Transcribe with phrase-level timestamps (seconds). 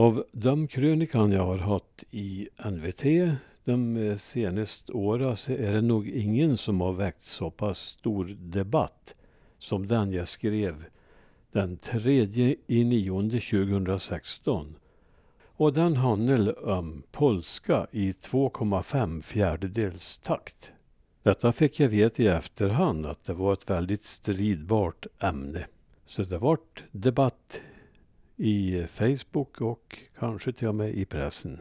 [0.00, 3.02] Av de krönikan jag har haft i NVT
[3.64, 8.24] de eh, senaste åren så är det nog ingen som har väckt så pass stor
[8.40, 9.14] debatt
[9.58, 10.84] som den jag skrev
[11.52, 14.76] den 3 i 9 2016.
[15.44, 20.72] Och den handlar om polska i 2,5 fjärdedels takt.
[21.22, 25.66] Detta fick jag veta i efterhand att det var ett väldigt stridbart ämne.
[26.06, 27.60] Så det vart debatt
[28.40, 31.60] i Facebook och kanske till och med i pressen.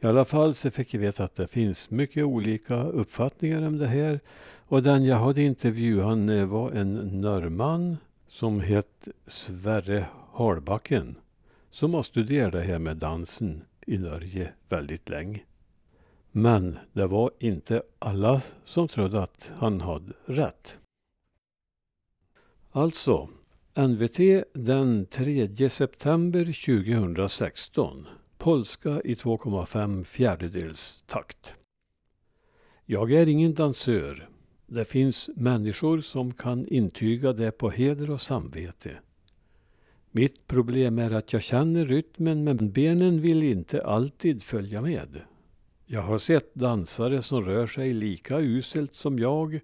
[0.00, 3.86] I alla fall så fick jag veta att det finns mycket olika uppfattningar om det
[3.86, 4.20] här.
[4.66, 11.16] Och den jag hade intervjuat eh, var en norrman som hette Sverre Harbacken.
[11.70, 15.40] Som har studerat det här med dansen i Norge väldigt länge.
[16.32, 20.78] Men det var inte alla som trodde att han hade rätt.
[22.70, 23.28] Alltså,
[23.76, 28.06] NVT den 3 september 2016.
[28.38, 31.54] Polska i 2,5 fjärdedels takt.
[32.86, 34.28] Jag är ingen dansör.
[34.66, 38.96] Det finns människor som kan intyga det på heder och samvete.
[40.10, 45.20] Mitt problem är att jag känner rytmen men benen vill inte alltid följa med.
[45.86, 49.60] Jag har sett dansare som rör sig lika uselt som jag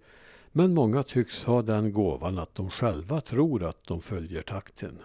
[0.52, 4.98] men många tycks ha den gåvan att de själva tror att de följer takten.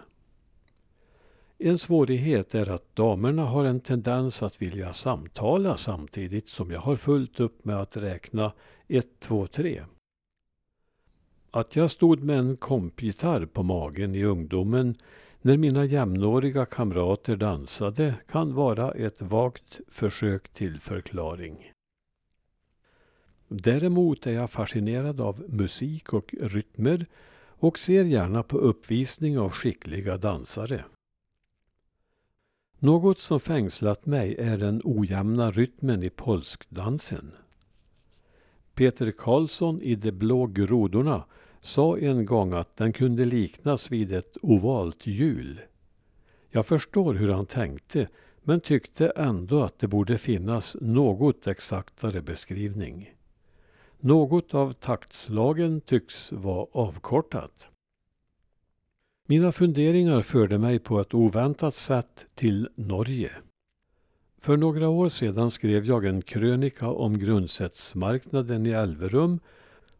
[1.58, 6.96] En svårighet är att damerna har en tendens att vilja samtala samtidigt som jag har
[6.96, 8.52] fullt upp med att räkna
[8.88, 9.84] 1, 2, 3.
[11.50, 14.94] Att jag stod med en kompgitarr på magen i ungdomen
[15.40, 21.72] när mina jämnåriga kamrater dansade kan vara ett vagt försök till förklaring.
[23.48, 27.06] Däremot är jag fascinerad av musik och rytmer
[27.58, 30.84] och ser gärna på uppvisning av skickliga dansare.
[32.78, 37.32] Något som fängslat mig är den ojämna rytmen i polskdansen.
[38.74, 41.24] Peter Karlsson i De blå grodorna
[41.60, 45.60] sa en gång att den kunde liknas vid ett ovalt hjul.
[46.50, 48.08] Jag förstår hur han tänkte
[48.42, 53.15] men tyckte ändå att det borde finnas något exaktare beskrivning.
[54.06, 57.68] Något av taktslagen tycks vara avkortat.
[59.28, 63.30] Mina funderingar förde mig på ett oväntat sätt till Norge.
[64.40, 69.40] För några år sedan skrev jag en krönika om grundsättsmarknaden i Elverum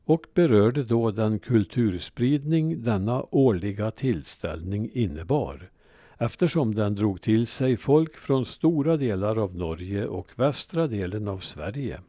[0.05, 5.71] och berörde då den kulturspridning denna årliga tillställning innebar
[6.19, 11.39] eftersom den drog till sig folk från stora delar av Norge och västra delen av
[11.39, 12.01] Sverige.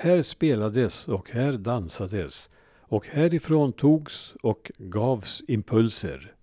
[0.00, 2.50] Här spelades och här dansades
[2.80, 6.34] och härifrån togs och gavs impulser.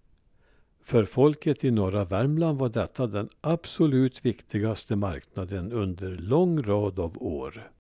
[0.82, 7.24] För folket i norra Värmland var detta den absolut viktigaste marknaden under lång rad av
[7.24, 7.72] år.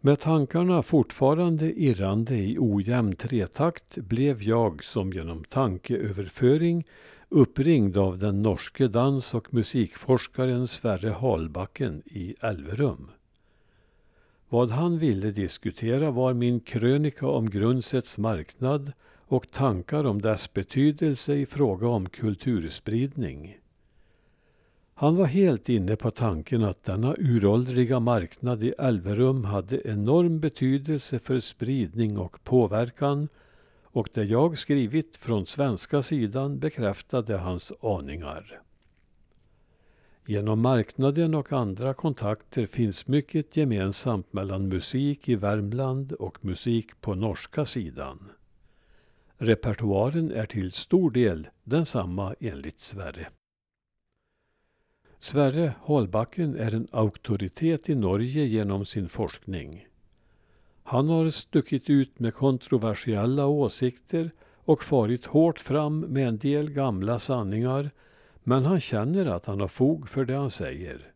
[0.00, 6.84] Med tankarna fortfarande irrande i ojämn tretakt blev jag som genom tankeöverföring
[7.28, 13.10] uppringd av den norske dans och musikforskaren Sverre Halbacken i Elverum.
[14.48, 18.92] Vad han ville diskutera var min krönika om Grundsets marknad
[19.28, 23.58] och tankar om dess betydelse i fråga om kulturspridning.
[24.94, 31.18] Han var helt inne på tanken att denna uråldriga marknad i Elverum hade enorm betydelse
[31.18, 33.28] för spridning och påverkan
[33.82, 38.60] och det jag skrivit från svenska sidan bekräftade hans aningar.
[40.28, 47.14] Genom marknaden och andra kontakter finns mycket gemensamt mellan musik i Värmland och musik på
[47.14, 48.30] norska sidan.
[49.36, 53.26] Repertoaren är till stor del densamma enligt Sverre.
[55.18, 59.86] Sverre Holbacken är en auktoritet i Norge genom sin forskning.
[60.82, 67.18] Han har stuckit ut med kontroversiella åsikter och farit hårt fram med en del gamla
[67.18, 67.90] sanningar
[68.48, 71.12] men han känner att han har fog för det han säger.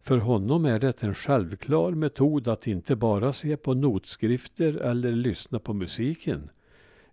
[0.00, 5.58] För honom är det en självklar metod att inte bara se på notskrifter eller lyssna
[5.58, 6.50] på musiken,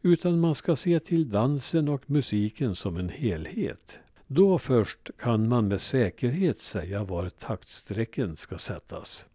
[0.02, 4.00] utan man ska se till dansen och musiken som en helhet.
[4.28, 9.28] Då först kan man med säkerhet säga var taktstrecken ska sättas.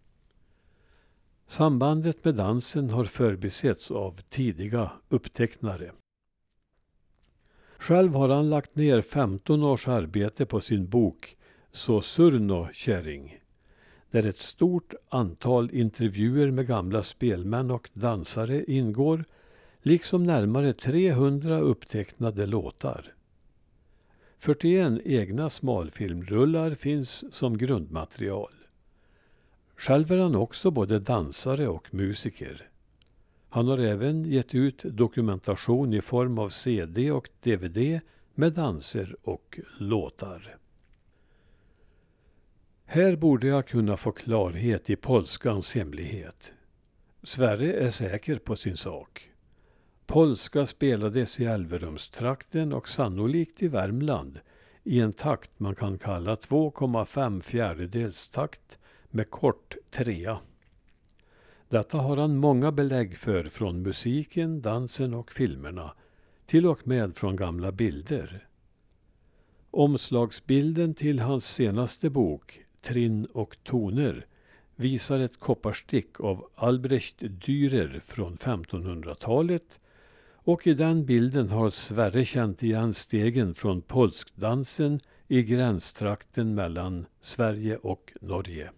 [1.47, 5.93] Sambandet med dansen har förbisetts av tidiga upptecknare.
[7.79, 11.37] Själv har han lagt ner 15 års arbete på sin bok
[11.73, 13.39] Så Surno kärring
[14.11, 19.25] där ett stort antal intervjuer med gamla spelmän och dansare ingår
[19.83, 23.13] liksom närmare 300 upptecknade låtar.
[24.39, 28.53] 41 egna smalfilmrullar finns som grundmaterial.
[29.77, 32.69] Själv är han också både dansare och musiker.
[33.49, 38.01] Han har även gett ut dokumentation i form av CD och DVD
[38.35, 40.57] med danser och låtar.
[42.85, 46.53] Här borde jag kunna få klarhet i polskans hemlighet.
[47.23, 49.31] Sverre är säker på sin sak.
[50.07, 54.41] Polska spelades i Älverumstrakten och sannolikt i Värmland
[54.85, 58.79] i en takt man kan kalla 2,5 fjärdedels takt
[59.11, 60.39] med kort trea.
[61.69, 65.93] Detta har han många belägg för från musiken, dansen och filmerna,
[66.47, 68.47] till och med från gamla bilder.
[69.71, 74.27] Omslagsbilden till hans senaste bok, Trinn och toner,
[74.77, 79.81] visar ett kopparstick av Albrecht Dürer från 1500-talet
[80.33, 87.77] och i den bilden har Sverre känt igen stegen från polskdansen i gränstrakten mellan Sverige
[87.77, 88.71] och Norge.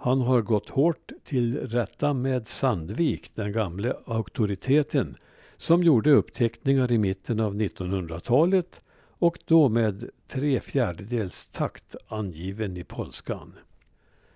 [0.00, 5.16] Han har gått hårt till rätta med Sandvik, den gamle auktoriteten,
[5.56, 8.84] som gjorde uppteckningar i mitten av 1900-talet
[9.18, 13.54] och då med tre fjärdedels takt angiven i polskan.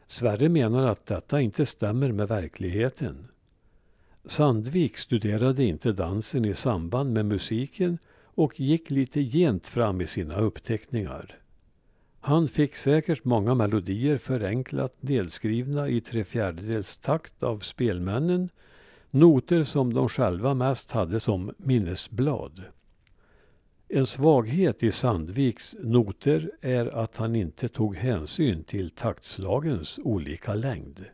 [0.07, 3.29] Sverre menar att detta inte stämmer med verkligheten.
[4.25, 7.99] Sandvik studerade inte dansen i samband med musiken
[8.35, 11.42] och gick lite gent fram i sina uppteckningar.
[12.25, 18.49] Han fick säkert många melodier förenklat nedskrivna i tre fjärdedels takt av spelmännen,
[19.11, 22.63] noter som de själva mest hade som minnesblad.
[23.89, 31.05] En svaghet i Sandviks noter är att han inte tog hänsyn till taktslagens olika längd.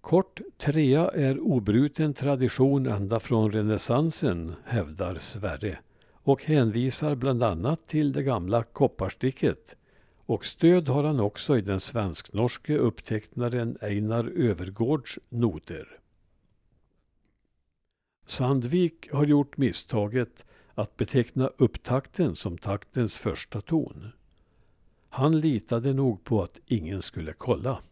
[0.00, 5.78] Kort trea är obruten tradition ända från renässansen, hävdar Sverre
[6.28, 9.76] och hänvisar bland annat till det gamla kopparsticket
[10.16, 16.00] och stöd har han också i den svensk-norske upptecknaren Einar Övergårds noter.
[18.26, 20.44] Sandvik har gjort misstaget
[20.74, 24.08] att beteckna upptakten som taktens första ton.
[25.08, 27.82] Han litade nog på att ingen skulle kolla.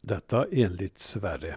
[0.00, 1.56] Detta enligt Sverre.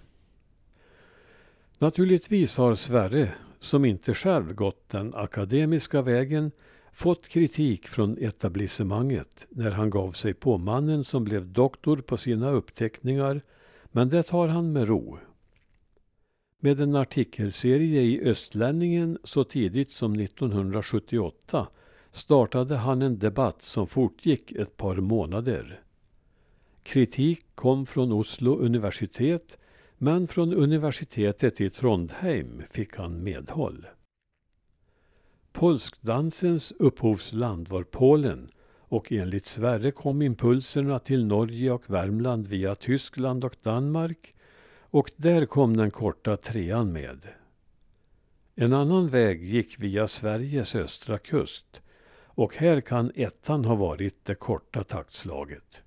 [1.78, 6.52] Naturligtvis har Sverre, som inte själv gått den akademiska vägen,
[6.94, 12.52] fått kritik från etablissemanget när han gav sig på mannen som blev doktor på sina
[12.52, 13.42] uppteckningar,
[13.92, 15.18] men det tar han med ro.
[16.60, 21.68] Med en artikelserie i Östlänningen så tidigt som 1978
[22.12, 25.82] startade han en debatt som fortgick ett par månader.
[26.84, 29.58] Kritik kom från Oslo universitet
[30.02, 33.88] men från universitetet i Trondheim fick han medhåll.
[35.52, 43.44] Polskdansens upphovsland var Polen och enligt Sverre kom impulserna till Norge och Värmland via Tyskland
[43.44, 44.36] och Danmark
[44.92, 47.28] och där kom den korta trean med.
[48.56, 51.82] En annan väg gick via Sveriges östra kust
[52.24, 55.84] och här kan ettan ha varit det korta taktslaget.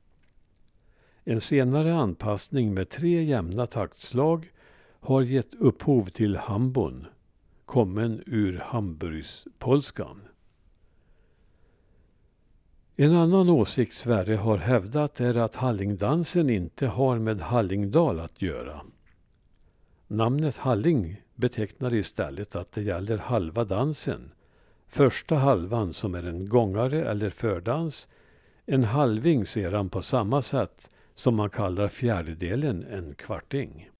[1.25, 4.52] En senare anpassning med tre jämna taktslag
[5.00, 7.07] har gett upphov till hambon,
[7.64, 10.21] kommen ur Hamburgspolskan.
[12.97, 18.81] En annan åsikt Sverre har hävdat är att Hallingdansen inte har med Hallingdal att göra.
[20.07, 24.33] Namnet Halling betecknar istället att det gäller halva dansen.
[24.87, 28.09] Första halvan som är en gångare eller fördans.
[28.67, 33.90] En halving ser han på samma sätt som man kallar fjärdedelen en kvarting.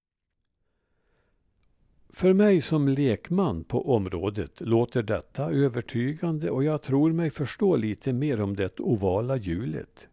[2.15, 8.13] För mig som lekman på området låter detta övertygande och jag tror mig förstå lite
[8.13, 10.09] mer om det ovala hjulet.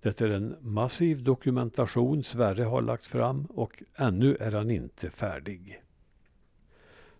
[0.00, 5.82] Det är en massiv dokumentation Sverre har lagt fram och ännu är han inte färdig.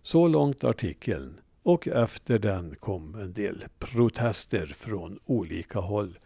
[0.01, 6.17] Så långt artikeln och efter den kom en del protester från olika håll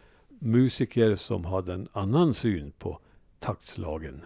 [0.42, 2.98] musiker som hade en annan syn på
[3.38, 4.24] taktslagen.